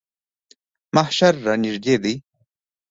محشر 0.95 1.33
رانږدې 1.45 1.95
دی. 2.03 2.13